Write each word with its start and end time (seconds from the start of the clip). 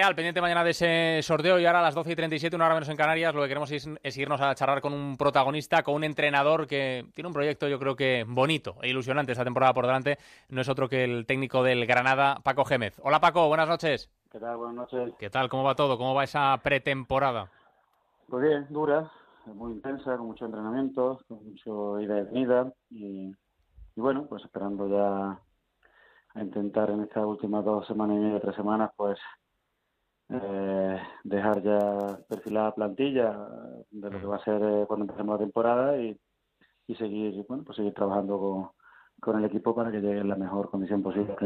Real, 0.00 0.14
pendiente 0.14 0.40
mañana 0.40 0.64
de 0.64 0.70
ese 0.70 1.20
sorteo 1.22 1.60
y 1.60 1.66
ahora 1.66 1.80
a 1.80 1.82
las 1.82 1.94
12 1.94 2.12
y 2.12 2.16
37, 2.16 2.56
una 2.56 2.64
hora 2.64 2.74
menos 2.74 2.88
en 2.88 2.96
Canarias, 2.96 3.34
lo 3.34 3.42
que 3.42 3.48
queremos 3.48 3.70
es, 3.70 4.16
irnos 4.16 4.40
a 4.40 4.54
charlar 4.54 4.80
con 4.80 4.94
un 4.94 5.18
protagonista, 5.18 5.82
con 5.82 5.94
un 5.94 6.04
entrenador 6.04 6.66
que 6.66 7.04
tiene 7.12 7.28
un 7.28 7.34
proyecto 7.34 7.68
yo 7.68 7.78
creo 7.78 7.96
que 7.96 8.24
bonito 8.26 8.76
e 8.80 8.88
ilusionante 8.88 9.32
esta 9.32 9.44
temporada 9.44 9.74
por 9.74 9.84
delante. 9.84 10.16
No 10.48 10.62
es 10.62 10.70
otro 10.70 10.88
que 10.88 11.04
el 11.04 11.26
técnico 11.26 11.62
del 11.62 11.84
Granada, 11.84 12.36
Paco 12.42 12.64
Gémez. 12.64 12.98
Hola 13.02 13.20
Paco, 13.20 13.46
buenas 13.48 13.68
noches. 13.68 14.10
¿Qué 14.32 14.38
tal? 14.38 14.56
Buenas 14.56 14.76
noches. 14.76 15.12
¿Qué 15.18 15.28
tal? 15.28 15.50
¿Cómo 15.50 15.64
va 15.64 15.74
todo? 15.74 15.98
¿Cómo 15.98 16.14
va 16.14 16.24
esa 16.24 16.58
pretemporada? 16.62 17.50
Pues 18.26 18.42
bien, 18.42 18.66
dura, 18.70 19.10
muy 19.44 19.72
intensa, 19.72 20.16
con 20.16 20.28
mucho 20.28 20.46
entrenamiento, 20.46 21.20
con 21.28 21.44
mucho 21.44 22.00
ida 22.00 22.20
y 22.20 22.22
venida 22.22 22.72
y, 22.88 23.28
y 23.28 24.00
bueno, 24.00 24.24
pues 24.30 24.42
esperando 24.44 24.88
ya 24.88 25.38
a 26.32 26.42
intentar 26.42 26.88
en 26.88 27.02
estas 27.02 27.26
últimas 27.26 27.62
dos 27.66 27.86
semanas 27.86 28.16
y 28.16 28.20
media, 28.20 28.40
tres 28.40 28.56
semanas, 28.56 28.92
pues 28.96 29.18
eh, 30.30 31.00
dejar 31.24 31.62
ya 31.62 32.18
perfilada 32.28 32.74
plantilla 32.74 33.36
de 33.90 34.10
lo 34.10 34.20
que 34.20 34.26
va 34.26 34.36
a 34.36 34.44
ser 34.44 34.62
eh, 34.62 34.84
cuando 34.86 35.04
empecemos 35.04 35.34
la 35.34 35.44
temporada 35.44 36.00
y, 36.00 36.16
y 36.86 36.94
seguir, 36.94 37.44
bueno, 37.48 37.64
pues 37.64 37.76
seguir 37.76 37.94
trabajando 37.94 38.38
con, 38.38 38.68
con 39.20 39.38
el 39.38 39.44
equipo 39.44 39.74
para 39.74 39.90
que 39.90 40.00
llegue 40.00 40.20
en 40.20 40.28
la 40.28 40.36
mejor 40.36 40.70
condición 40.70 41.02
posible. 41.02 41.36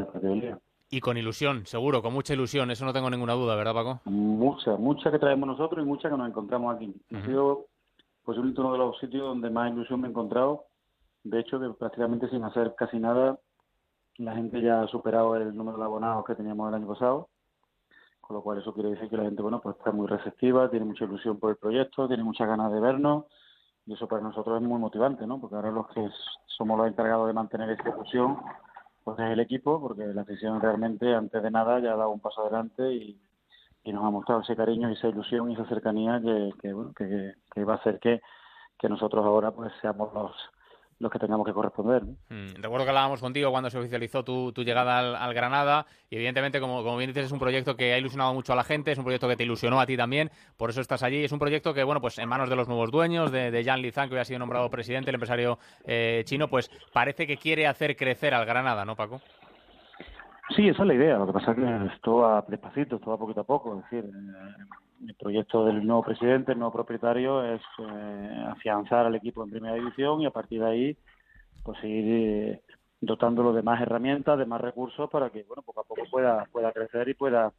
Y 0.90 1.00
con 1.00 1.16
ilusión, 1.16 1.66
seguro, 1.66 2.02
con 2.02 2.12
mucha 2.12 2.34
ilusión, 2.34 2.70
eso 2.70 2.84
no 2.84 2.92
tengo 2.92 3.10
ninguna 3.10 3.32
duda, 3.32 3.56
¿verdad, 3.56 3.74
Paco? 3.74 4.00
Mucha, 4.04 4.76
mucha 4.76 5.10
que 5.10 5.18
traemos 5.18 5.46
nosotros 5.48 5.84
y 5.84 5.88
mucha 5.88 6.08
que 6.08 6.16
nos 6.16 6.28
encontramos 6.28 6.76
aquí. 6.76 6.94
Ha 7.12 7.24
sido 7.24 7.66
posiblemente 8.22 8.60
uno 8.60 8.72
de 8.72 8.78
los 8.78 8.98
sitios 8.98 9.22
donde 9.22 9.50
más 9.50 9.72
ilusión 9.72 10.00
me 10.00 10.08
he 10.08 10.10
encontrado. 10.10 10.66
De 11.24 11.40
hecho, 11.40 11.58
que 11.58 11.70
prácticamente 11.70 12.28
sin 12.28 12.44
hacer 12.44 12.74
casi 12.76 12.98
nada, 12.98 13.38
la 14.18 14.34
gente 14.34 14.60
ya 14.60 14.82
ha 14.82 14.88
superado 14.88 15.36
el 15.36 15.56
número 15.56 15.78
de 15.78 15.84
abonados 15.84 16.24
que 16.26 16.34
teníamos 16.34 16.68
el 16.68 16.74
año 16.74 16.86
pasado, 16.86 17.28
con 18.26 18.36
lo 18.36 18.42
cual 18.42 18.58
eso 18.58 18.72
quiere 18.72 18.90
decir 18.90 19.08
que 19.08 19.16
la 19.16 19.24
gente, 19.24 19.42
bueno, 19.42 19.60
pues 19.60 19.76
está 19.76 19.92
muy 19.92 20.06
receptiva, 20.06 20.70
tiene 20.70 20.86
mucha 20.86 21.04
ilusión 21.04 21.38
por 21.38 21.50
el 21.50 21.56
proyecto, 21.56 22.08
tiene 22.08 22.24
muchas 22.24 22.48
ganas 22.48 22.72
de 22.72 22.80
vernos 22.80 23.26
y 23.86 23.92
eso 23.92 24.08
para 24.08 24.22
nosotros 24.22 24.60
es 24.60 24.66
muy 24.66 24.78
motivante, 24.78 25.26
¿no? 25.26 25.40
Porque 25.40 25.56
ahora 25.56 25.70
los 25.70 25.86
que 25.88 26.08
somos 26.46 26.78
los 26.78 26.88
encargados 26.88 27.26
de 27.26 27.34
mantener 27.34 27.70
esa 27.70 27.90
ilusión, 27.90 28.38
pues 29.04 29.18
es 29.18 29.26
el 29.26 29.40
equipo, 29.40 29.80
porque 29.80 30.06
la 30.06 30.22
afición 30.22 30.60
realmente 30.60 31.14
antes 31.14 31.42
de 31.42 31.50
nada 31.50 31.78
ya 31.80 31.92
ha 31.92 31.96
dado 31.96 32.10
un 32.10 32.20
paso 32.20 32.42
adelante 32.42 32.92
y, 32.92 33.20
nos 33.92 34.02
ha 34.02 34.10
mostrado 34.10 34.40
ese 34.40 34.56
cariño 34.56 34.88
y 34.88 34.94
esa 34.94 35.08
ilusión 35.08 35.50
y 35.50 35.54
esa 35.54 35.66
cercanía 35.66 36.18
que, 36.18 36.54
que, 36.62 36.72
bueno, 36.72 36.92
que, 36.96 37.34
que 37.52 37.64
va 37.64 37.74
a 37.74 37.76
hacer 37.76 38.00
que, 38.00 38.22
que 38.78 38.88
nosotros 38.88 39.22
ahora 39.24 39.50
pues 39.50 39.72
seamos 39.82 40.12
los 40.14 40.32
los 40.98 41.10
que 41.10 41.18
tengamos 41.18 41.46
que 41.46 41.52
corresponder. 41.52 42.02
Mm, 42.30 42.62
recuerdo 42.62 42.84
que 42.84 42.90
hablábamos 42.90 43.20
contigo 43.20 43.50
cuando 43.50 43.70
se 43.70 43.78
oficializó 43.78 44.24
tu, 44.24 44.52
llegada 44.52 44.98
al, 45.22 45.34
Granada 45.34 45.86
y 46.10 46.16
evidentemente, 46.16 46.60
como, 46.60 46.82
como, 46.82 46.96
bien 46.96 47.10
dices, 47.10 47.26
es 47.26 47.32
un 47.32 47.38
proyecto 47.38 47.76
que 47.76 47.92
ha 47.92 47.98
ilusionado 47.98 48.32
mucho 48.34 48.52
a 48.52 48.56
la 48.56 48.64
gente, 48.64 48.92
es 48.92 48.98
un 48.98 49.04
proyecto 49.04 49.28
que 49.28 49.36
te 49.36 49.44
ilusionó 49.44 49.80
a 49.80 49.86
ti 49.86 49.96
también, 49.96 50.30
por 50.56 50.70
eso 50.70 50.80
estás 50.80 51.02
allí. 51.02 51.24
Es 51.24 51.32
un 51.32 51.38
proyecto 51.38 51.74
que, 51.74 51.84
bueno, 51.84 52.00
pues 52.00 52.18
en 52.18 52.28
manos 52.28 52.48
de 52.48 52.56
los 52.56 52.68
nuevos 52.68 52.90
dueños, 52.90 53.32
de, 53.32 53.50
de 53.50 53.64
Jan 53.64 53.82
Lizan, 53.82 54.08
que 54.08 54.14
hoy 54.14 54.20
ha 54.20 54.24
sido 54.24 54.38
nombrado 54.38 54.70
presidente, 54.70 55.10
el 55.10 55.16
empresario 55.16 55.58
eh, 55.84 56.22
chino, 56.24 56.48
pues 56.48 56.70
parece 56.92 57.26
que 57.26 57.36
quiere 57.36 57.66
hacer 57.66 57.96
crecer 57.96 58.34
al 58.34 58.46
Granada, 58.46 58.84
¿no, 58.84 58.96
Paco? 58.96 59.20
Sí, 60.50 60.68
esa 60.68 60.82
es 60.82 60.88
la 60.88 60.94
idea. 60.94 61.16
Lo 61.16 61.26
que 61.26 61.32
pasa 61.32 61.52
es 61.52 61.56
que 61.56 61.94
esto 61.94 62.16
va 62.16 62.44
despacito, 62.46 62.96
esto 62.96 63.10
va 63.10 63.16
poquito 63.16 63.40
a 63.40 63.44
poco. 63.44 63.78
Es 63.78 63.84
decir, 63.84 64.04
eh, 64.04 64.64
el 65.06 65.14
proyecto 65.14 65.64
del 65.64 65.86
nuevo 65.86 66.02
presidente, 66.02 66.52
el 66.52 66.58
nuevo 66.58 66.72
propietario, 66.72 67.44
es 67.44 67.62
eh, 67.78 68.44
afianzar 68.48 69.06
al 69.06 69.14
equipo 69.14 69.44
en 69.44 69.50
primera 69.50 69.74
división 69.74 70.20
y 70.20 70.26
a 70.26 70.30
partir 70.30 70.60
de 70.60 70.66
ahí 70.66 70.98
pues 71.62 71.82
ir 71.84 72.04
eh, 72.06 72.62
dotándolo 73.00 73.52
de 73.52 73.62
más 73.62 73.80
herramientas, 73.80 74.38
de 74.38 74.46
más 74.46 74.60
recursos 74.60 75.08
para 75.10 75.30
que, 75.30 75.42
bueno, 75.44 75.62
poco 75.62 75.80
a 75.80 75.84
poco 75.84 76.02
pueda, 76.10 76.44
pueda 76.52 76.72
crecer 76.72 77.08
y 77.08 77.14
pueda 77.14 77.52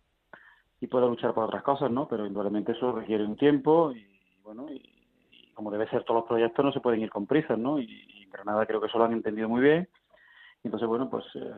y 0.80 0.88
pueda 0.88 1.08
luchar 1.08 1.34
por 1.34 1.46
otras 1.46 1.64
cosas, 1.64 1.90
¿no? 1.90 2.08
Pero 2.08 2.26
indudablemente 2.26 2.74
eso 2.74 2.92
requiere 2.92 3.24
un 3.24 3.38
tiempo 3.38 3.92
y, 3.92 4.06
bueno, 4.44 4.68
y, 4.70 4.92
como 5.54 5.72
debe 5.72 5.90
ser 5.90 6.04
todos 6.04 6.22
los 6.22 6.28
proyectos 6.28 6.66
no 6.66 6.72
se 6.74 6.82
pueden 6.82 7.02
ir 7.02 7.10
con 7.10 7.26
prisas, 7.26 7.58
¿no? 7.58 7.80
Y, 7.80 8.24
en 8.24 8.30
Granada 8.30 8.66
creo 8.66 8.82
que 8.82 8.88
eso 8.88 8.98
lo 8.98 9.06
han 9.06 9.14
entendido 9.14 9.48
muy 9.48 9.62
bien. 9.62 9.88
Entonces, 10.64 10.88
bueno, 10.88 11.10
pues 11.10 11.26
eh, 11.36 11.54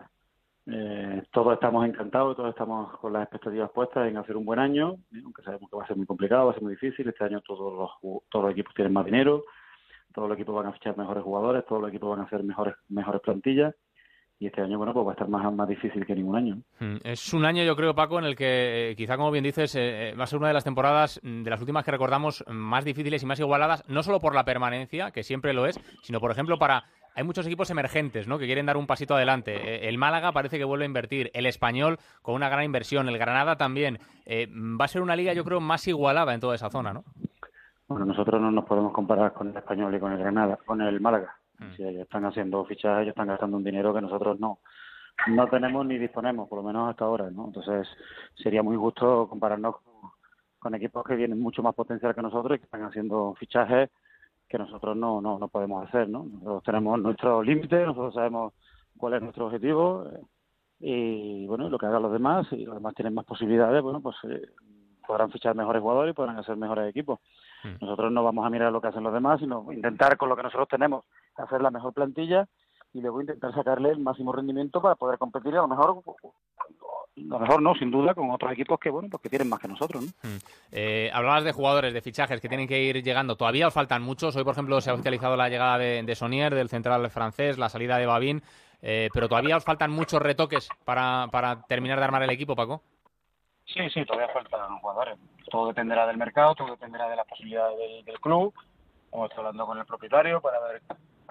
todos 1.43 1.53
estamos 1.53 1.85
encantados, 1.85 2.35
todos 2.35 2.49
estamos 2.49 2.97
con 2.97 3.13
las 3.13 3.21
expectativas 3.21 3.69
puestas 3.69 4.07
en 4.07 4.17
hacer 4.17 4.35
un 4.35 4.43
buen 4.43 4.57
año, 4.57 4.95
aunque 5.23 5.43
sabemos 5.43 5.69
que 5.69 5.77
va 5.77 5.83
a 5.83 5.87
ser 5.87 5.95
muy 5.95 6.07
complicado, 6.07 6.47
va 6.47 6.51
a 6.51 6.53
ser 6.55 6.63
muy 6.63 6.73
difícil. 6.73 7.07
Este 7.07 7.23
año 7.23 7.41
todos 7.41 7.77
los, 7.77 8.23
todos 8.27 8.45
los 8.45 8.53
equipos 8.53 8.73
tienen 8.73 8.91
más 8.91 9.05
dinero, 9.05 9.43
todos 10.15 10.29
los 10.29 10.35
equipos 10.35 10.55
van 10.55 10.65
a 10.65 10.71
fichar 10.71 10.97
mejores 10.97 11.23
jugadores, 11.23 11.63
todos 11.67 11.79
los 11.79 11.89
equipos 11.91 12.09
van 12.09 12.21
a 12.21 12.23
hacer 12.23 12.43
mejores 12.43 12.73
mejores 12.89 13.21
plantillas 13.21 13.75
y 14.39 14.47
este 14.47 14.61
año 14.61 14.79
bueno 14.79 14.93
pues 14.93 15.05
va 15.05 15.11
a 15.11 15.13
estar 15.13 15.29
más 15.29 15.53
más 15.53 15.67
difícil 15.67 16.05
que 16.05 16.13
ningún 16.13 16.35
año 16.35 16.61
hmm, 16.79 16.97
es 17.03 17.33
un 17.33 17.43
año 17.43 17.63
yo 17.63 17.75
creo 17.75 17.95
Paco 17.95 18.19
en 18.19 18.25
el 18.25 18.35
que 18.35 18.91
eh, 18.91 18.95
quizá 18.95 19.17
como 19.17 19.31
bien 19.31 19.43
dices 19.43 19.75
eh, 19.75 20.13
va 20.19 20.25
a 20.25 20.27
ser 20.27 20.37
una 20.37 20.49
de 20.49 20.53
las 20.53 20.63
temporadas 20.63 21.19
mm, 21.23 21.41
de 21.41 21.49
las 21.49 21.59
últimas 21.59 21.83
que 21.83 21.89
recordamos 21.89 22.43
más 22.47 22.85
difíciles 22.85 23.23
y 23.23 23.25
más 23.25 23.39
igualadas 23.39 23.83
no 23.89 24.03
solo 24.03 24.19
por 24.19 24.35
la 24.35 24.45
permanencia 24.45 25.09
que 25.09 25.23
siempre 25.23 25.53
lo 25.53 25.65
es 25.65 25.79
sino 26.03 26.19
por 26.19 26.29
ejemplo 26.29 26.59
para 26.59 26.83
hay 27.17 27.23
muchos 27.23 27.45
equipos 27.45 27.69
emergentes 27.69 28.27
¿no? 28.27 28.37
que 28.37 28.45
quieren 28.45 28.65
dar 28.65 28.77
un 28.77 28.87
pasito 28.87 29.15
adelante. 29.15 29.55
Eh, 29.55 29.89
el 29.89 29.97
Málaga 29.97 30.31
parece 30.31 30.57
que 30.57 30.63
vuelve 30.63 30.85
a 30.85 30.87
invertir, 30.87 31.31
el 31.33 31.45
Español 31.45 31.97
con 32.21 32.35
una 32.35 32.47
gran 32.47 32.63
inversión, 32.63 33.09
el 33.09 33.17
Granada 33.17 33.57
también. 33.57 33.99
va 34.27 34.85
a 34.85 34.87
ser 34.87 35.01
una 35.01 35.15
liga, 35.15 35.33
yo 35.33 35.43
creo, 35.43 35.59
más 35.59 35.87
igualada 35.87 36.33
en 36.33 36.39
toda 36.39 36.55
esa 36.55 36.69
zona, 36.69 36.93
¿no? 36.93 37.03
Bueno, 37.87 38.05
nosotros 38.05 38.41
no 38.41 38.51
nos 38.51 38.65
podemos 38.65 38.93
comparar 38.93 39.33
con 39.33 39.49
el 39.49 39.57
español 39.57 39.95
y 39.95 39.99
con 39.99 40.11
el 40.11 40.19
Granada, 40.19 40.57
con 40.65 40.81
el 40.81 41.01
Málaga. 41.01 41.35
Mm. 41.59 41.71
Si 41.75 41.83
ellos 41.83 42.03
están 42.03 42.25
haciendo 42.25 42.63
fichajes, 42.65 43.03
ellos 43.03 43.13
están 43.13 43.27
gastando 43.27 43.57
un 43.57 43.63
dinero 43.63 43.93
que 43.93 44.01
nosotros 44.01 44.39
no 44.39 44.59
no 45.25 45.47
tenemos 45.47 45.85
ni 45.85 45.97
disponemos, 45.97 46.47
por 46.47 46.59
lo 46.59 46.63
menos 46.63 46.89
hasta 46.89 47.05
ahora, 47.05 47.29
¿no? 47.31 47.45
Entonces 47.47 47.87
sería 48.35 48.61
muy 48.61 48.77
justo 48.77 49.27
compararnos 49.27 49.75
con, 50.59 50.75
equipos 50.75 51.05
que 51.05 51.15
tienen 51.15 51.39
mucho 51.39 51.63
más 51.63 51.73
potencial 51.73 52.13
que 52.13 52.21
nosotros 52.21 52.57
y 52.57 52.59
que 52.59 52.65
están 52.65 52.83
haciendo 52.83 53.33
fichajes 53.39 53.89
que 54.47 54.57
nosotros 54.57 54.95
no, 54.95 55.21
no, 55.21 55.37
no 55.39 55.47
podemos 55.47 55.87
hacer, 55.87 56.09
¿no? 56.09 56.23
Nosotros 56.23 56.63
tenemos 56.63 56.99
nuestros 56.99 57.45
límites, 57.45 57.85
nosotros 57.85 58.13
sabemos 58.13 58.53
cuál 58.97 59.15
es 59.15 59.21
nuestro 59.21 59.47
objetivo 59.47 60.05
eh, 60.11 60.21
y, 60.79 61.47
bueno, 61.47 61.69
lo 61.69 61.77
que 61.77 61.85
hagan 61.85 62.03
los 62.03 62.11
demás 62.11 62.47
y 62.51 62.65
los 62.65 62.75
demás 62.75 62.93
tienen 62.95 63.13
más 63.13 63.25
posibilidades, 63.25 63.81
bueno, 63.81 64.01
pues 64.01 64.15
eh, 64.29 64.47
podrán 65.05 65.31
fichar 65.31 65.55
mejores 65.55 65.81
jugadores 65.81 66.11
y 66.11 66.15
podrán 66.15 66.37
hacer 66.37 66.55
mejores 66.57 66.89
equipos. 66.89 67.19
Mm. 67.63 67.83
Nosotros 67.85 68.11
no 68.11 68.23
vamos 68.23 68.45
a 68.45 68.49
mirar 68.49 68.71
lo 68.71 68.81
que 68.81 68.87
hacen 68.87 69.03
los 69.03 69.13
demás, 69.13 69.39
sino 69.39 69.71
intentar 69.71 70.17
con 70.17 70.29
lo 70.29 70.35
que 70.35 70.43
nosotros 70.43 70.67
tenemos 70.67 71.05
hacer 71.35 71.61
la 71.61 71.71
mejor 71.71 71.93
plantilla 71.93 72.47
y 72.93 73.01
luego 73.01 73.21
intentar 73.21 73.53
sacarle 73.53 73.89
el 73.91 73.99
máximo 73.99 74.31
rendimiento 74.31 74.81
para 74.81 74.95
poder 74.95 75.17
competir 75.17 75.53
a 75.55 75.61
lo 75.61 75.67
mejor 75.67 76.01
lo 77.17 77.39
mejor 77.39 77.61
no, 77.61 77.73
sin 77.75 77.91
duda, 77.91 78.13
con 78.13 78.29
otros 78.31 78.51
equipos 78.51 78.79
que 78.79 78.89
bueno, 78.89 79.09
pues 79.09 79.21
que 79.21 79.29
tienen 79.29 79.49
más 79.49 79.59
que 79.59 79.67
nosotros. 79.67 80.03
¿no? 80.03 80.29
Mm. 80.29 80.37
Eh, 80.71 81.09
hablabas 81.13 81.43
de 81.43 81.51
jugadores, 81.51 81.93
de 81.93 82.01
fichajes 82.01 82.39
que 82.39 82.47
tienen 82.47 82.67
que 82.67 82.81
ir 82.81 83.03
llegando. 83.03 83.35
Todavía 83.35 83.67
os 83.67 83.73
faltan 83.73 84.01
muchos. 84.01 84.35
Hoy, 84.35 84.43
por 84.43 84.53
ejemplo, 84.53 84.79
se 84.81 84.89
ha 84.89 84.93
oficializado 84.93 85.35
la 85.35 85.49
llegada 85.49 85.77
de, 85.77 86.03
de 86.03 86.15
Sonier, 86.15 86.53
del 86.53 86.69
central 86.69 87.09
francés, 87.09 87.57
la 87.57 87.69
salida 87.69 87.97
de 87.97 88.05
Babín. 88.05 88.43
Eh, 88.81 89.09
pero 89.13 89.27
todavía 89.27 89.57
os 89.57 89.63
faltan 89.63 89.91
muchos 89.91 90.21
retoques 90.21 90.69
para, 90.85 91.27
para 91.31 91.63
terminar 91.63 91.97
de 91.99 92.05
armar 92.05 92.23
el 92.23 92.29
equipo, 92.29 92.55
Paco. 92.55 92.81
Sí, 93.65 93.89
sí, 93.93 94.05
todavía 94.05 94.33
faltan 94.33 94.79
jugadores. 94.79 95.17
Todo 95.49 95.67
dependerá 95.67 96.05
del 96.07 96.17
mercado, 96.17 96.55
todo 96.55 96.71
dependerá 96.71 97.09
de 97.09 97.15
las 97.15 97.27
posibilidades 97.27 98.05
del, 98.05 98.19
club. 98.19 98.53
Hemos 99.11 99.29
estado 99.29 99.47
hablando 99.47 99.65
con 99.65 99.77
el 99.77 99.85
propietario 99.85 100.41
para 100.41 100.59
ver 100.59 100.81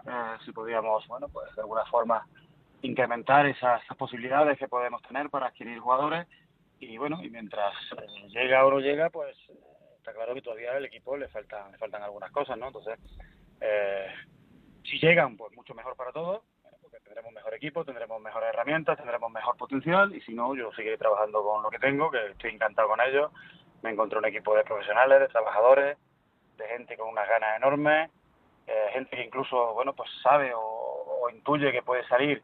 eh, 0.06 0.36
si 0.44 0.52
podíamos, 0.52 1.06
bueno, 1.06 1.28
pues 1.28 1.54
de 1.54 1.62
alguna 1.62 1.84
forma 1.86 2.26
incrementar 2.82 3.46
esas, 3.46 3.82
posibilidades 3.98 4.58
que 4.58 4.68
podemos 4.68 5.02
tener 5.02 5.30
para 5.30 5.46
adquirir 5.46 5.78
jugadores. 5.78 6.26
Y 6.78 6.98
bueno, 6.98 7.22
y 7.22 7.30
mientras 7.30 7.74
eh, 7.92 8.28
llega 8.28 8.64
o 8.64 8.70
no 8.70 8.80
llega, 8.80 9.10
pues 9.10 9.36
eh, 9.48 9.54
está 9.96 10.12
claro 10.12 10.34
que 10.34 10.42
todavía 10.42 10.72
al 10.72 10.84
equipo 10.84 11.16
le 11.16 11.28
faltan, 11.28 11.72
le 11.72 11.78
faltan 11.78 12.02
algunas 12.02 12.30
cosas, 12.30 12.58
¿no? 12.58 12.66
Entonces, 12.66 12.98
si 14.84 14.98
llegan, 14.98 15.36
pues 15.36 15.52
mucho 15.54 15.74
mejor 15.74 15.96
para 15.96 16.12
todos 16.12 16.42
tendremos 17.16 17.32
mejor 17.32 17.54
equipo, 17.54 17.84
tendremos 17.84 18.20
mejores 18.20 18.50
herramientas, 18.50 18.96
tendremos 18.98 19.30
mejor 19.30 19.56
potencial 19.56 20.14
y 20.14 20.20
si 20.22 20.34
no, 20.34 20.54
yo 20.54 20.72
seguiré 20.72 20.98
trabajando 20.98 21.42
con 21.42 21.62
lo 21.62 21.70
que 21.70 21.78
tengo, 21.78 22.10
que 22.10 22.26
estoy 22.26 22.50
encantado 22.50 22.88
con 22.88 23.00
ellos. 23.00 23.30
Me 23.82 23.90
encontré 23.90 24.18
un 24.18 24.26
equipo 24.26 24.54
de 24.54 24.64
profesionales, 24.64 25.20
de 25.20 25.28
trabajadores, 25.28 25.96
de 26.56 26.68
gente 26.68 26.96
con 26.96 27.08
unas 27.08 27.28
ganas 27.28 27.56
enormes, 27.56 28.10
eh, 28.66 28.88
gente 28.92 29.16
que 29.16 29.24
incluso, 29.24 29.74
bueno, 29.74 29.94
pues 29.94 30.10
sabe 30.22 30.52
o, 30.54 31.30
intuye 31.32 31.72
que 31.72 31.82
puede 31.82 32.06
salir 32.06 32.42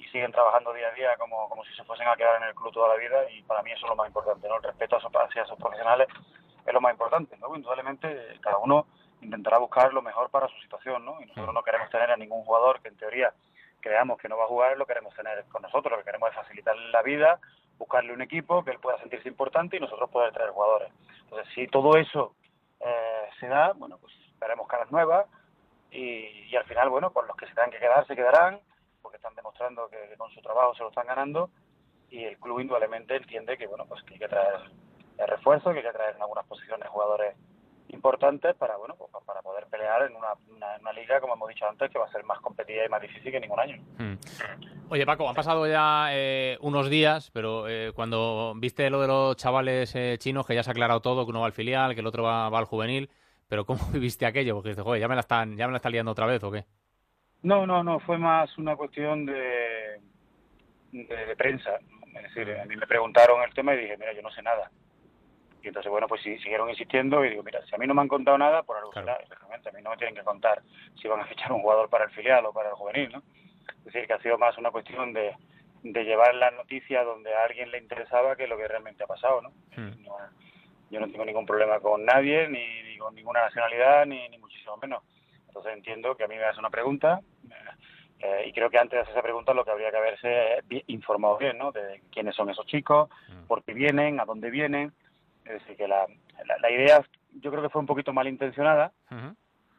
y 0.00 0.08
siguen 0.08 0.32
trabajando 0.32 0.72
día 0.72 0.88
a 0.88 0.92
día 0.92 1.16
como, 1.18 1.48
como 1.48 1.64
si 1.64 1.74
se 1.74 1.84
fuesen 1.84 2.08
a 2.08 2.16
quedar 2.16 2.42
en 2.42 2.48
el 2.48 2.54
club 2.54 2.72
toda 2.72 2.88
la 2.88 2.96
vida 2.96 3.30
y 3.30 3.42
para 3.42 3.62
mí 3.62 3.70
eso 3.70 3.84
es 3.84 3.90
lo 3.90 3.96
más 3.96 4.08
importante, 4.08 4.48
¿no? 4.48 4.56
El 4.56 4.62
respeto 4.62 4.96
hacia 4.96 5.42
esos 5.42 5.58
profesionales 5.58 6.08
es 6.66 6.72
lo 6.72 6.80
más 6.80 6.92
importante, 6.92 7.36
¿no? 7.36 7.54
Indudablemente 7.54 8.38
cada 8.40 8.58
uno 8.58 8.86
intentará 9.20 9.58
buscar 9.58 9.92
lo 9.92 10.00
mejor 10.00 10.30
para 10.30 10.48
su 10.48 10.58
situación, 10.62 11.04
¿no? 11.04 11.20
Y 11.20 11.26
nosotros 11.26 11.52
no 11.52 11.62
queremos 11.62 11.90
tener 11.90 12.10
a 12.10 12.16
ningún 12.16 12.44
jugador 12.44 12.80
que 12.80 12.88
en 12.88 12.96
teoría 12.96 13.32
creamos 13.80 14.18
que 14.18 14.28
no 14.28 14.36
va 14.36 14.44
a 14.44 14.48
jugar, 14.48 14.76
lo 14.76 14.86
queremos 14.86 15.14
tener 15.14 15.44
con 15.46 15.62
nosotros, 15.62 15.92
lo 15.92 15.98
que 15.98 16.04
queremos 16.04 16.30
es 16.30 16.36
facilitarle 16.36 16.90
la 16.90 17.02
vida, 17.02 17.38
buscarle 17.78 18.12
un 18.12 18.22
equipo 18.22 18.64
que 18.64 18.70
él 18.70 18.78
pueda 18.78 18.98
sentirse 18.98 19.28
importante 19.28 19.76
y 19.76 19.80
nosotros 19.80 20.10
poder 20.10 20.32
traer 20.32 20.50
jugadores. 20.50 20.92
Entonces, 21.24 21.52
si 21.54 21.66
todo 21.66 21.96
eso 21.96 22.34
eh, 22.80 23.28
se 23.38 23.48
da, 23.48 23.72
bueno, 23.72 23.98
pues 23.98 24.14
veremos 24.38 24.68
caras 24.68 24.90
nuevas 24.90 25.26
y, 25.90 26.54
al 26.54 26.64
final, 26.64 26.88
bueno, 26.88 27.10
pues 27.10 27.26
los 27.26 27.36
que 27.36 27.46
se 27.46 27.54
tengan 27.54 27.70
que 27.70 27.78
quedar 27.78 28.06
se 28.06 28.14
quedarán, 28.14 28.60
porque 29.02 29.16
están 29.16 29.34
demostrando 29.34 29.88
que, 29.88 30.16
con 30.16 30.30
su 30.30 30.40
trabajo 30.40 30.74
se 30.74 30.82
lo 30.82 30.88
están 30.88 31.06
ganando 31.06 31.50
y 32.10 32.24
el 32.24 32.38
club 32.38 32.60
indudablemente 32.60 33.16
entiende 33.16 33.56
que, 33.56 33.66
bueno, 33.66 33.86
pues 33.86 34.02
que 34.04 34.14
hay 34.14 34.20
que 34.20 34.28
traer 34.28 34.60
refuerzos, 35.26 35.72
que 35.72 35.78
hay 35.78 35.84
que 35.84 35.92
traer 35.92 36.16
en 36.16 36.22
algunas 36.22 36.46
posiciones 36.46 36.88
jugadores 36.88 37.36
importantes 37.92 38.54
para 38.56 38.76
bueno 38.76 38.94
pues, 38.96 39.10
para 39.24 39.42
poder 39.42 39.66
pelear 39.66 40.02
en 40.02 40.16
una, 40.16 40.92
liga 40.92 41.20
como 41.20 41.34
hemos 41.34 41.48
dicho 41.48 41.66
antes 41.66 41.90
que 41.90 41.98
va 41.98 42.06
a 42.06 42.10
ser 42.10 42.24
más 42.24 42.40
competitiva 42.40 42.84
y 42.84 42.88
más 42.88 43.00
difícil 43.00 43.30
que 43.30 43.40
ningún 43.40 43.60
año. 43.60 43.76
Hmm. 43.98 44.14
Oye 44.88 45.06
Paco, 45.06 45.28
han 45.28 45.34
pasado 45.34 45.66
ya 45.66 46.08
eh, 46.10 46.58
unos 46.60 46.90
días, 46.90 47.30
pero 47.32 47.68
eh, 47.68 47.92
cuando 47.94 48.54
viste 48.56 48.90
lo 48.90 49.00
de 49.00 49.06
los 49.06 49.36
chavales 49.36 49.94
eh, 49.94 50.16
chinos 50.18 50.46
que 50.46 50.54
ya 50.54 50.62
se 50.62 50.70
ha 50.70 50.72
aclarado 50.72 51.00
todo, 51.00 51.24
que 51.24 51.30
uno 51.30 51.40
va 51.40 51.46
al 51.46 51.52
filial, 51.52 51.94
que 51.94 52.00
el 52.00 52.06
otro 52.06 52.24
va, 52.24 52.46
al 52.46 52.64
juvenil, 52.64 53.08
pero 53.48 53.64
¿cómo 53.64 53.80
viviste 53.92 54.26
aquello? 54.26 54.54
Porque 54.54 54.70
dices, 54.70 54.84
joder, 54.84 55.00
ya 55.00 55.08
me 55.08 55.14
la 55.14 55.20
están 55.20 55.56
ya 55.56 55.66
me 55.66 55.72
la 55.72 55.76
están 55.76 55.92
liando 55.92 56.10
otra 56.10 56.26
vez 56.26 56.42
o 56.42 56.50
qué? 56.50 56.64
No, 57.42 57.66
no, 57.66 57.82
no, 57.82 58.00
fue 58.00 58.18
más 58.18 58.56
una 58.58 58.76
cuestión 58.76 59.24
de, 59.26 60.00
de, 60.92 61.36
prensa. 61.36 61.78
Es 62.14 62.34
decir, 62.34 62.58
a 62.58 62.64
mí 62.66 62.76
me 62.76 62.86
preguntaron 62.86 63.42
el 63.42 63.54
tema 63.54 63.74
y 63.74 63.78
dije, 63.78 63.96
mira, 63.96 64.12
yo 64.12 64.22
no 64.22 64.30
sé 64.30 64.42
nada 64.42 64.70
y 65.62 65.68
entonces, 65.68 65.90
bueno, 65.90 66.08
pues 66.08 66.22
sí, 66.22 66.38
siguieron 66.38 66.70
insistiendo 66.70 67.24
y 67.24 67.30
digo, 67.30 67.42
mira, 67.42 67.60
si 67.66 67.74
a 67.74 67.78
mí 67.78 67.86
no 67.86 67.94
me 67.94 68.00
han 68.00 68.08
contado 68.08 68.38
nada, 68.38 68.62
por 68.62 68.78
algo 68.78 68.92
será, 68.92 69.14
a 69.14 69.72
mí 69.72 69.82
no 69.82 69.90
me 69.90 69.96
tienen 69.96 70.14
que 70.14 70.22
contar 70.22 70.62
si 71.00 71.06
van 71.06 71.20
a 71.20 71.26
fichar 71.26 71.52
un 71.52 71.60
jugador 71.60 71.90
para 71.90 72.04
el 72.04 72.10
filial 72.10 72.46
o 72.46 72.52
para 72.52 72.70
el 72.70 72.74
juvenil, 72.74 73.10
¿no? 73.12 73.22
Es 73.78 73.84
decir, 73.84 74.06
que 74.06 74.14
ha 74.14 74.22
sido 74.22 74.38
más 74.38 74.56
una 74.56 74.70
cuestión 74.70 75.12
de, 75.12 75.34
de 75.82 76.04
llevar 76.04 76.34
la 76.34 76.50
noticia 76.50 77.04
donde 77.04 77.34
a 77.34 77.44
alguien 77.44 77.70
le 77.70 77.78
interesaba 77.78 78.36
que 78.36 78.46
lo 78.46 78.56
que 78.56 78.68
realmente 78.68 79.04
ha 79.04 79.06
pasado, 79.06 79.42
¿no? 79.42 79.50
Hmm. 79.76 79.90
yo 80.90 81.00
no 81.00 81.08
tengo 81.10 81.24
ningún 81.24 81.46
problema 81.46 81.78
con 81.80 82.04
nadie, 82.04 82.48
ni, 82.48 82.96
con 82.96 83.14
ninguna 83.14 83.42
nacionalidad, 83.42 84.06
ni, 84.06 84.28
ni, 84.28 84.38
muchísimo 84.38 84.76
menos. 84.78 85.02
Entonces 85.50 85.72
entiendo 85.72 86.16
que 86.16 86.22
a 86.22 86.28
mí 86.28 86.36
me 86.36 86.44
hace 86.44 86.60
una 86.60 86.70
pregunta 86.70 87.20
eh, 88.20 88.44
y 88.46 88.52
creo 88.52 88.70
que 88.70 88.78
antes 88.78 88.96
de 88.96 89.00
hacer 89.00 89.14
esa 89.14 89.22
pregunta 89.22 89.52
lo 89.52 89.64
que 89.64 89.72
habría 89.72 89.90
que 89.90 89.96
haberse 89.96 90.62
informado 90.86 91.38
bien, 91.38 91.58
¿no? 91.58 91.72
De 91.72 92.02
quiénes 92.12 92.36
son 92.36 92.50
esos 92.50 92.66
chicos, 92.66 93.10
hmm. 93.28 93.46
por 93.48 93.64
qué 93.64 93.74
vienen, 93.74 94.20
a 94.20 94.24
dónde 94.24 94.48
vienen, 94.48 94.92
es 95.44 95.54
decir, 95.54 95.76
que 95.76 95.88
la, 95.88 96.06
la, 96.60 96.70
idea 96.70 97.04
yo 97.32 97.50
creo 97.50 97.62
que 97.62 97.68
fue 97.68 97.80
un 97.80 97.86
poquito 97.86 98.12
malintencionada, 98.12 98.92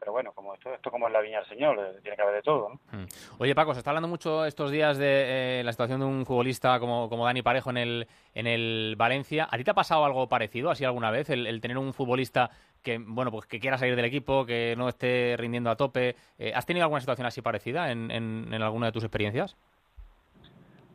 pero 0.02 0.10
bueno, 0.10 0.32
como 0.32 0.52
esto, 0.52 0.74
esto 0.74 0.90
como 0.90 1.06
es 1.06 1.12
la 1.12 1.20
viña 1.20 1.38
del 1.38 1.48
señor, 1.48 1.78
eh, 1.78 2.00
tiene 2.02 2.16
que 2.16 2.22
haber 2.22 2.34
de 2.34 2.42
todo. 2.42 2.70
¿no? 2.70 3.06
Oye, 3.38 3.54
Paco, 3.54 3.72
se 3.72 3.78
está 3.78 3.90
hablando 3.90 4.08
mucho 4.08 4.44
estos 4.44 4.72
días 4.72 4.98
de 4.98 5.60
eh, 5.60 5.62
la 5.62 5.70
situación 5.70 6.00
de 6.00 6.06
un 6.06 6.26
futbolista 6.26 6.80
como, 6.80 7.08
como 7.08 7.24
Dani 7.24 7.40
Parejo 7.42 7.70
en 7.70 7.76
el, 7.76 8.08
en 8.34 8.48
el 8.48 8.96
Valencia. 8.98 9.46
¿A 9.48 9.56
ti 9.56 9.62
te 9.62 9.70
ha 9.70 9.74
pasado 9.74 10.04
algo 10.04 10.28
parecido 10.28 10.70
así 10.72 10.84
alguna 10.84 11.12
vez? 11.12 11.30
El, 11.30 11.60
tener 11.60 11.78
un 11.78 11.94
futbolista 11.94 12.50
que, 12.82 12.98
bueno, 12.98 13.30
pues 13.30 13.46
que 13.46 13.60
quiera 13.60 13.78
salir 13.78 13.94
del 13.94 14.04
equipo, 14.04 14.44
que 14.44 14.74
no 14.76 14.88
esté 14.88 15.36
rindiendo 15.38 15.70
a 15.70 15.76
tope. 15.76 16.16
Eh, 16.36 16.50
¿Has 16.52 16.66
tenido 16.66 16.82
alguna 16.82 17.00
situación 17.00 17.28
así 17.28 17.40
parecida 17.40 17.92
en, 17.92 18.10
en, 18.10 18.48
en 18.52 18.60
alguna 18.60 18.86
de 18.86 18.92
tus 18.92 19.04
experiencias? 19.04 19.56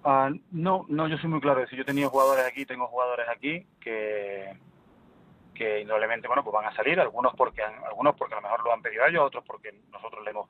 Ah, 0.03 0.29
no, 0.51 0.85
no, 0.89 1.07
yo 1.07 1.17
soy 1.17 1.29
muy 1.29 1.39
claro. 1.39 1.65
Si 1.69 1.77
yo 1.77 1.83
he 1.83 1.85
tenido 1.85 2.09
jugadores 2.09 2.43
aquí, 2.45 2.65
tengo 2.65 2.87
jugadores 2.87 3.27
aquí 3.29 3.65
que, 3.79 4.51
que 5.57 5.79
indudablemente 5.81 6.27
bueno 6.27 6.43
pues 6.43 6.53
van 6.53 6.65
a 6.65 6.75
salir 6.75 6.99
algunos 6.99 7.33
porque 7.35 7.63
algunos 7.63 8.15
porque 8.15 8.35
a 8.35 8.37
lo 8.37 8.43
mejor 8.43 8.63
lo 8.63 8.73
han 8.73 8.81
pedido 8.81 9.05
ellos 9.05 9.23
otros 9.25 9.43
porque 9.45 9.73
nosotros 9.91 10.23
le 10.23 10.31
hemos 10.31 10.49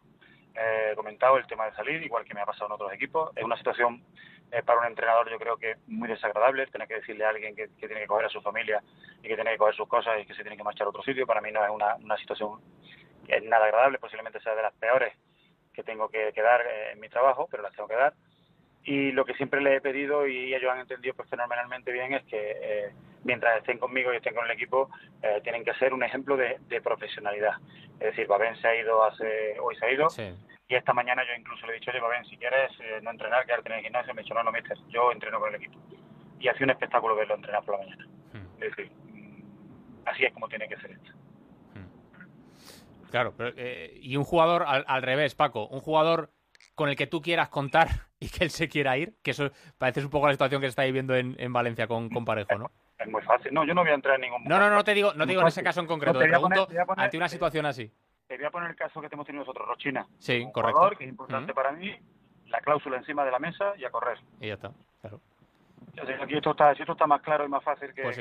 eh, 0.56 0.94
comentado 0.96 1.38
el 1.38 1.46
tema 1.48 1.66
de 1.66 1.76
salir 1.76 2.02
igual 2.04 2.26
que 2.26 2.34
me 2.34 2.42
ha 2.42 2.46
pasado 2.46 2.66
en 2.66 2.72
otros 2.72 2.92
equipos. 2.92 3.32
Es 3.36 3.44
una 3.44 3.58
situación 3.58 4.04
eh, 4.52 4.64
para 4.64 4.80
un 4.80 4.88
entrenador 4.88 5.30
yo 5.30 5.38
creo 5.38 5.56
que 5.58 5.76
muy 5.88 6.08
desagradable 6.08 6.66
tener 6.68 6.88
que 6.88 6.96
decirle 6.96 7.26
a 7.26 7.30
alguien 7.30 7.56
que, 7.56 7.68
tiene 7.68 8.02
que 8.02 8.08
coger 8.08 8.26
a 8.26 8.30
su 8.30 8.42
familia 8.42 8.82
y 9.20 9.28
que 9.28 9.36
tiene 9.36 9.52
que 9.52 9.58
coger 9.58 9.76
sus 9.76 9.88
cosas 9.88 10.20
y 10.20 10.26
que 10.26 10.34
se 10.34 10.42
tiene 10.42 10.58
que 10.58 10.64
marchar 10.64 10.88
a 10.88 10.90
otro 10.90 11.04
sitio 11.04 11.28
para 11.28 11.42
mí 11.42 11.52
no 11.52 11.64
es 11.64 11.70
una, 11.70 11.96
una 11.96 12.18
situación 12.18 12.60
es 13.28 13.44
nada 13.44 13.66
agradable 13.66 14.00
posiblemente 14.00 14.40
sea 14.40 14.56
de 14.56 14.64
las 14.64 14.74
peores 14.74 15.14
que 15.74 15.84
tengo 15.84 16.10
que, 16.10 16.32
dar 16.36 16.62
eh, 16.62 16.94
en 16.94 17.00
mi 17.00 17.08
trabajo 17.08 17.48
pero 17.52 17.62
las 17.62 17.74
tengo 17.74 17.88
que 17.88 17.96
dar. 17.96 18.14
Y 18.84 19.12
lo 19.12 19.26
que 19.26 19.36
siempre 19.36 19.62
le 19.62 19.76
he 19.76 19.82
pedido 19.82 20.26
y 20.26 20.56
ellos 20.56 20.72
han 20.72 20.80
entendido 20.80 21.14
pues 21.14 21.30
fenomenalmente 21.30 21.92
bien 21.92 22.14
es 22.14 22.24
que 22.24 22.58
eh, 22.60 22.94
mientras 23.28 23.58
estén 23.58 23.78
conmigo 23.78 24.12
y 24.12 24.16
estén 24.16 24.34
con 24.34 24.46
el 24.46 24.52
equipo 24.52 24.90
eh, 25.22 25.42
tienen 25.44 25.64
que 25.64 25.74
ser 25.74 25.94
un 25.94 26.02
ejemplo 26.02 26.38
de, 26.38 26.58
profesionalidad 26.82 27.56
es 28.00 28.08
decir 28.08 28.26
Babén 28.26 28.56
se 28.62 28.68
ha 28.68 28.76
ido 28.76 29.04
hace 29.04 29.60
hoy 29.60 29.76
se 29.76 29.86
ha 29.86 29.92
ido 29.92 30.08
y 30.70 30.76
esta 30.76 30.94
mañana 30.94 31.24
yo 31.28 31.34
incluso 31.38 31.68
le 31.68 31.74
he 31.74 31.80
dicho 31.80 31.92
oye 31.92 32.00
Babén 32.00 32.26
si 32.26 32.38
quieres 32.38 32.72
eh, 32.80 33.00
no 33.04 33.12
entrenar 33.12 33.46
quedarte 33.46 33.70
en 33.70 33.76
el 33.76 33.84
gimnasio 33.84 34.14
me 34.14 34.22
he 34.22 34.24
dicho 34.24 34.34
no 34.34 34.44
no 34.44 34.52
mister 34.52 34.78
yo 34.88 35.12
entreno 35.12 35.40
con 35.40 35.50
el 35.50 35.56
equipo 35.56 35.78
y 36.40 36.48
hace 36.48 36.64
un 36.64 36.70
espectáculo 36.70 37.16
verlo 37.16 37.36
entrenar 37.36 37.64
por 37.66 37.78
la 37.78 37.86
mañana 37.86 38.08
hmm. 38.34 38.64
es 38.64 38.76
decir 38.76 38.92
mm, 38.92 39.44
así 40.06 40.26
es 40.26 40.34
como 40.34 40.48
tiene 40.48 40.70
que 40.70 40.78
ser 40.78 40.92
esto 40.92 41.12
hmm. 41.76 43.10
Claro, 43.12 43.34
y 44.02 44.18
un 44.18 44.26
jugador 44.26 44.66
al 44.68 45.02
revés, 45.02 45.34
Paco, 45.34 45.68
un 45.68 45.80
jugador 45.80 46.34
con 46.76 46.90
el 46.90 46.96
que 46.96 47.08
tú 47.08 47.22
quieras 47.22 47.50
contar 47.50 47.88
y 48.20 48.30
que 48.30 48.44
él 48.44 48.52
se 48.52 48.70
quiera 48.70 48.98
ir, 48.98 49.18
que 49.24 49.32
eso 49.32 49.52
parece 49.78 50.02
un 50.02 50.10
poco 50.10 50.28
la 50.28 50.34
situación 50.34 50.62
que 50.62 50.68
se 50.68 50.72
está 50.72 50.84
viviendo 50.84 51.16
en, 51.16 51.36
en 51.40 51.52
Valencia 51.52 51.88
con, 51.88 52.10
con, 52.10 52.24
Parejo, 52.24 52.56
¿no? 52.58 52.72
Es 52.98 53.08
muy 53.08 53.22
fácil. 53.22 53.54
No, 53.54 53.64
yo 53.64 53.74
no 53.74 53.82
voy 53.82 53.92
a 53.92 53.96
entrar 53.96 54.16
en 54.16 54.22
ningún... 54.22 54.44
No, 54.44 54.60
no, 54.60 54.70
no 54.70 54.84
te 54.84 54.94
digo, 54.94 55.14
no 55.14 55.26
te 55.26 55.30
digo 55.30 55.42
en 55.42 55.48
ese 55.48 55.64
caso 55.64 55.82
en 55.82 55.88
concreto, 55.88 56.20
te, 56.20 56.28
pregunto 56.28 56.68
ante 56.96 57.18
una 57.18 57.30
situación 57.30 57.66
así. 57.66 57.92
Te 58.28 58.38
voy 58.38 58.46
a 58.46 58.52
poner 58.52 58.72
el 58.72 58.76
caso 58.76 59.00
que 59.00 59.08
hemos 59.12 59.26
tenido 59.26 59.44
nosotros, 59.44 59.68
Rochina. 59.68 60.08
Sí, 60.18 60.42
un 60.42 60.52
correcto. 60.52 60.90
que 60.98 61.04
es 61.04 61.10
importante 61.10 61.54
para 61.54 61.72
mí, 61.72 61.96
la 62.48 62.60
cláusula 62.60 62.98
encima 62.98 63.24
de 63.24 63.32
la 63.32 63.40
mesa 63.40 63.74
y 63.78 63.86
a 63.86 63.92
correr. 63.92 64.20
Y 64.42 64.48
ya 64.48 64.56
está, 64.56 64.72
claro. 65.02 65.22
Aquí 66.22 66.36
esto 66.36 66.52
está, 66.52 66.74
si 66.76 66.82
esto 66.82 66.94
está 66.94 67.08
más 67.08 67.22
claro 67.22 67.46
y 67.46 67.50
más 67.50 67.64
fácil 67.64 67.94
que... 67.94 68.04
Pues 68.04 68.18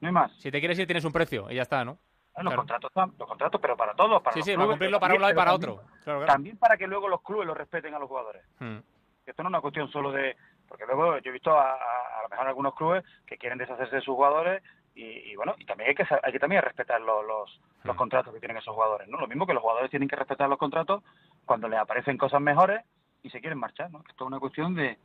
No 0.00 0.08
hay 0.08 0.12
más. 0.12 0.32
Si 0.38 0.50
te 0.50 0.58
quieres 0.60 0.78
ir 0.78 0.86
tienes 0.86 1.04
un 1.04 1.12
precio 1.12 1.50
y 1.50 1.54
ya 1.54 1.62
está, 1.62 1.84
¿no? 1.84 1.98
Los 2.40 2.54
contratos, 2.54 2.90
los 2.94 3.28
contratos, 3.28 3.60
pero 3.60 3.76
para 3.76 3.94
todos. 3.94 4.22
Para 4.22 4.34
sí, 4.34 4.42
sí, 4.42 4.56
cumplirlo 4.56 4.98
para 4.98 5.14
un 5.14 5.20
lado 5.20 5.32
y 5.32 5.36
para 5.36 5.52
otro. 5.52 5.82
También 6.26 6.56
para 6.56 6.76
que 6.76 6.86
luego 6.86 7.08
los 7.08 7.20
clubes 7.22 7.46
lo 7.46 7.54
respeten 7.54 7.94
a 7.94 7.98
los 7.98 8.08
jugadores. 8.08 8.42
Hmm. 8.58 8.78
Esto 9.26 9.42
no 9.42 9.48
es 9.48 9.52
una 9.52 9.60
cuestión 9.60 9.90
solo 9.90 10.10
de... 10.10 10.36
Porque 10.72 10.86
luego 10.86 11.18
yo 11.18 11.28
he 11.28 11.34
visto 11.34 11.52
a, 11.52 11.74
a, 11.74 12.22
lo 12.22 12.30
mejor 12.30 12.46
algunos 12.46 12.74
clubes 12.74 13.04
que 13.26 13.36
quieren 13.36 13.58
deshacerse 13.58 13.96
de 13.96 14.00
sus 14.00 14.14
jugadores 14.14 14.62
y, 14.94 15.36
bueno, 15.36 15.54
y 15.58 15.66
también 15.66 15.90
hay 15.90 15.94
que, 15.94 16.06
hay 16.22 16.32
que 16.32 16.38
también 16.38 16.62
respetar 16.62 16.98
los, 16.98 17.26
los, 17.26 17.60
hmm. 17.84 17.94
contratos 17.94 18.32
que 18.32 18.40
tienen 18.40 18.56
esos 18.56 18.74
jugadores, 18.74 19.06
¿no? 19.06 19.20
Lo 19.20 19.28
mismo 19.28 19.46
que 19.46 19.52
los 19.52 19.60
jugadores 19.60 19.90
tienen 19.90 20.08
que 20.08 20.16
respetar 20.16 20.48
los 20.48 20.58
contratos 20.58 21.02
cuando 21.44 21.68
les 21.68 21.78
aparecen 21.78 22.16
cosas 22.16 22.40
mejores 22.40 22.82
y 23.22 23.28
se 23.28 23.40
quieren 23.40 23.58
marchar, 23.58 23.90
¿no? 23.90 23.98
Esto 24.08 24.24
es 24.24 24.28
una 24.28 24.40
cuestión 24.40 24.74
de, 24.74 24.96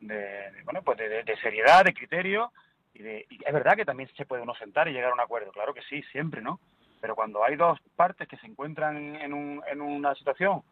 de, 0.00 0.62
bueno, 0.64 0.80
pues 0.80 0.96
de, 0.96 1.22
de, 1.22 1.36
seriedad, 1.42 1.84
de 1.84 1.92
criterio 1.92 2.50
y, 2.94 3.02
de, 3.02 3.26
y 3.28 3.40
es 3.44 3.52
verdad 3.52 3.76
que 3.76 3.84
también 3.84 4.08
se 4.16 4.24
puede 4.24 4.42
uno 4.42 4.54
sentar 4.54 4.88
y 4.88 4.92
llegar 4.92 5.10
a 5.10 5.14
un 5.14 5.20
acuerdo, 5.20 5.52
claro 5.52 5.74
que 5.74 5.82
sí, 5.82 6.02
siempre, 6.12 6.40
¿no? 6.40 6.60
Pero 7.02 7.14
cuando 7.14 7.44
hay 7.44 7.56
dos 7.56 7.78
partes 7.94 8.26
que 8.26 8.38
se 8.38 8.46
encuentran 8.46 9.16
en, 9.16 9.34
un, 9.34 9.62
en 9.70 9.82
una 9.82 10.14
situación 10.14 10.62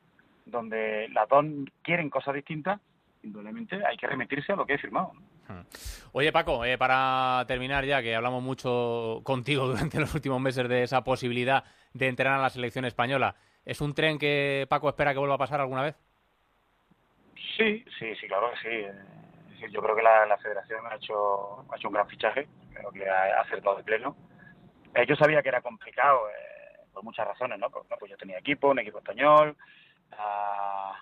donde 0.47 1.06
las 1.11 1.29
dos 1.29 1.44
quieren 1.83 2.09
cosas 2.09 2.35
distintas, 2.35 2.81
indudablemente 3.29 3.85
hay 3.87 3.97
que 3.97 4.07
remitirse 4.07 4.53
a 4.53 4.57
lo 4.57 4.67
que 4.67 4.75
he 4.75 4.79
firmado. 4.79 5.13
Hmm. 5.49 5.63
Oye 6.13 6.33
Paco, 6.33 6.65
eh, 6.65 6.77
para 6.77 7.45
terminar 7.47 7.85
ya, 7.85 8.03
que 8.03 8.15
hablamos 8.15 8.43
mucho 8.43 9.21
contigo 9.25 9.67
durante 9.69 10.01
los 10.01 10.15
últimos 10.15 10.41
meses 10.41 10.69
de 10.69 10.82
esa 10.82 11.05
posibilidad 11.05 11.65
de 11.93 12.08
entrenar 12.08 12.39
a 12.39 12.43
la 12.43 12.51
selección 12.51 12.85
española, 12.85 13.37
¿es 13.65 13.81
un 13.81 13.94
tren 13.94 14.19
que 14.19 14.67
Paco 14.69 14.89
espera 14.89 15.13
que 15.13 15.19
vuelva 15.19 15.37
a 15.37 15.39
pasar 15.39 15.61
alguna 15.61 15.82
vez? 15.82 15.97
Sí, 17.56 17.85
sí, 17.99 18.15
sí, 18.20 18.27
claro 18.27 18.51
que 18.53 18.69
sí. 18.69 19.67
Yo 19.73 19.82
creo 19.82 19.97
que 19.97 20.03
la, 20.03 20.39
federación 20.39 20.87
ha 20.87 20.94
hecho, 20.94 21.61
ha 21.73 21.77
hecho 21.77 21.89
un 21.89 21.94
gran 21.94 22.08
fichaje, 22.08 22.47
creo 22.73 22.91
que 22.93 23.08
ha 23.08 23.41
acertado 23.41 23.77
de 23.77 23.82
pleno 23.82 24.17
eh, 24.94 25.06
yo 25.06 25.17
sabía 25.17 25.43
que 25.43 25.49
era 25.49 25.61
complicado 25.61 26.29
eh, 26.29 26.81
por 26.93 27.05
muchas 27.05 27.27
razones, 27.27 27.58
¿no? 27.58 27.70
Porque 27.70 27.94
pues 27.99 28.11
yo 28.11 28.17
tenía 28.17 28.39
equipo, 28.39 28.70
un 28.70 28.79
equipo 28.79 28.99
español, 28.99 29.56
ah, 30.13 30.99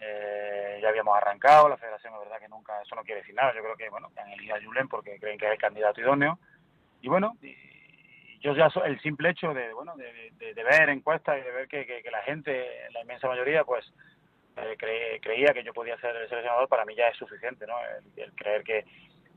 eh, 0.00 0.78
ya 0.82 0.88
habíamos 0.88 1.16
arrancado, 1.16 1.68
la 1.68 1.76
federación 1.76 2.14
es 2.14 2.20
verdad 2.20 2.38
que 2.40 2.48
nunca, 2.48 2.80
eso 2.82 2.94
no 2.94 3.02
quiere 3.02 3.20
decir 3.20 3.34
nada, 3.34 3.54
yo 3.54 3.62
creo 3.62 3.76
que, 3.76 3.88
bueno, 3.90 4.10
que 4.14 4.20
han 4.20 4.30
elegido 4.30 4.56
a 4.56 4.62
Julen 4.62 4.88
porque 4.88 5.18
creen 5.18 5.38
que 5.38 5.46
es 5.46 5.52
el 5.52 5.58
candidato 5.58 6.00
idóneo, 6.00 6.38
y 7.00 7.08
bueno, 7.08 7.36
yo 8.40 8.54
ya 8.54 8.68
el 8.84 9.00
simple 9.00 9.30
hecho 9.30 9.52
de, 9.52 9.72
bueno, 9.72 9.94
de, 9.96 10.54
ver 10.54 10.90
encuestas 10.90 11.38
y 11.38 11.42
de 11.42 11.50
ver 11.50 11.68
que, 11.68 12.02
la 12.10 12.22
gente, 12.22 12.66
la 12.92 13.00
inmensa 13.02 13.28
mayoría, 13.28 13.64
pues, 13.64 13.84
creía 15.20 15.52
que 15.52 15.62
yo 15.62 15.72
podía 15.72 15.98
ser 15.98 16.14
el 16.16 16.28
seleccionador, 16.28 16.68
para 16.68 16.84
mí 16.84 16.94
ya 16.94 17.08
es 17.08 17.16
suficiente, 17.16 17.66
¿no? 17.66 17.74
el 18.16 18.32
creer 18.32 18.64
que, 18.64 18.84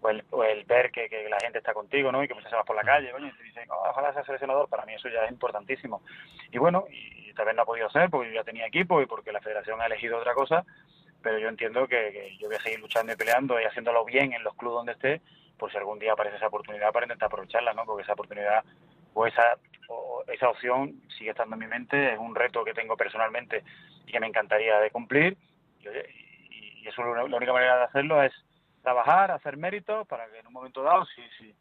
o 0.02 0.44
el, 0.44 0.64
ver 0.66 0.92
que, 0.92 1.28
la 1.30 1.38
gente 1.40 1.60
está 1.60 1.74
contigo, 1.74 2.12
¿no? 2.12 2.24
Y 2.24 2.28
que 2.28 2.34
pues, 2.34 2.48
se 2.50 2.56
va 2.56 2.64
por 2.64 2.76
la 2.76 2.84
calle, 2.84 3.12
coño, 3.12 3.28
y 3.28 3.38
te 3.38 3.44
dicen, 3.44 3.70
oh, 3.70 3.90
ojalá 3.90 4.14
sea 4.14 4.24
seleccionador, 4.24 4.68
para 4.68 4.86
mí 4.86 4.96
eso 4.96 5.10
ya 5.10 5.26
es 5.26 5.32
importantísimo. 5.32 6.02
Y 6.52 6.58
bueno, 6.58 6.86
y 6.90 7.21
tal 7.42 7.48
vez 7.48 7.56
no 7.56 7.64
ha 7.64 7.66
podido 7.66 7.90
ser 7.90 8.08
porque 8.12 8.30
yo 8.30 8.36
ya 8.36 8.44
tenía 8.44 8.68
equipo 8.68 9.02
y 9.02 9.08
porque 9.08 9.32
la 9.32 9.42
federación 9.42 9.82
ha 9.82 9.88
elegido 9.88 10.20
otra 10.20 10.36
cosa, 10.36 10.64
pero 11.24 11.40
yo 11.40 11.50
entiendo 11.50 11.88
que, 11.88 12.38
yo 12.40 12.48
voy 12.48 12.56
a 12.58 12.62
seguir 12.62 12.80
luchando 12.80 13.14
y 13.14 13.16
peleando 13.16 13.60
y 13.60 13.64
haciéndolo 13.64 14.06
bien 14.06 14.34
en 14.34 14.44
los 14.44 14.54
clubes 14.56 14.76
donde 14.76 14.92
esté, 14.92 15.22
por 15.58 15.72
si 15.72 15.78
algún 15.78 15.98
día 15.98 16.14
aparece 16.14 16.38
esa 16.38 16.48
oportunidad 16.48 16.92
para 16.92 17.08
intentar 17.08 17.28
aprovecharla, 17.28 17.74
¿no? 17.74 17.84
Porque 17.86 18.04
esa 18.04 18.14
oportunidad 18.14 18.64
o 19.16 19.26
esa, 19.26 19.58
esa 20.28 20.50
opción 20.50 21.02
sigue 21.18 21.32
estando 21.32 21.56
en 21.56 21.62
mi 21.62 21.68
mente, 21.68 22.14
es 22.14 22.20
un 22.20 22.36
reto 22.36 22.64
que 22.64 22.76
tengo 22.76 22.96
personalmente 22.96 23.64
y 24.06 24.12
que 24.12 24.20
me 24.20 24.28
encantaría 24.28 24.80
de 24.80 24.92
cumplir. 24.92 25.36
Y, 25.80 26.84
y 26.84 26.88
eso 26.88 27.04
la 27.04 27.24
única 27.24 27.54
manera 27.54 27.78
de 27.78 27.84
hacerlo 27.86 28.22
es 28.22 28.34
trabajar, 28.84 29.32
hacer 29.32 29.58
méritos 29.58 30.08
para 30.08 30.30
que 30.30 30.40
en 30.40 30.48
un 30.48 30.54
momento 30.54 30.84
dado, 30.84 31.06
si, 31.06 31.22
si, 31.40 31.56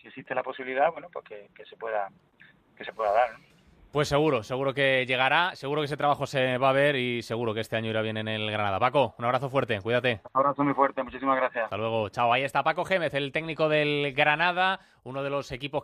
si 0.00 0.08
existe 0.08 0.34
la 0.34 0.42
posibilidad, 0.42 0.90
bueno, 0.92 1.08
pues 1.12 1.26
que, 1.26 1.64
se 1.66 1.76
pueda 1.76 2.08
que 2.76 2.84
se 2.84 2.92
pueda 2.92 3.12
dar. 3.12 3.30
Pues 3.96 4.08
seguro, 4.08 4.42
seguro 4.42 4.74
que 4.74 5.06
llegará, 5.06 5.56
seguro 5.56 5.80
que 5.80 5.86
ese 5.86 5.96
trabajo 5.96 6.26
se 6.26 6.58
va 6.58 6.68
a 6.68 6.72
ver 6.74 6.96
y 6.96 7.22
seguro 7.22 7.54
que 7.54 7.60
este 7.60 7.76
año 7.76 7.88
irá 7.88 8.02
bien 8.02 8.18
en 8.18 8.28
el 8.28 8.50
Granada. 8.50 8.78
Paco, 8.78 9.14
un 9.16 9.24
abrazo 9.24 9.48
fuerte, 9.48 9.80
cuídate. 9.80 10.20
Un 10.34 10.38
abrazo 10.38 10.64
muy 10.64 10.74
fuerte, 10.74 11.02
muchísimas 11.02 11.34
gracias. 11.36 11.64
Hasta 11.64 11.78
luego, 11.78 12.10
chao. 12.10 12.30
Ahí 12.30 12.42
está 12.42 12.62
Paco 12.62 12.84
Gémez, 12.84 13.14
el 13.14 13.32
técnico 13.32 13.70
del 13.70 14.12
Granada, 14.12 14.80
uno 15.04 15.22
de 15.22 15.30
los 15.30 15.50
equipos 15.50 15.70
que 15.70 15.74